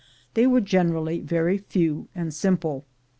[0.33, 2.85] They were generally very few and simple.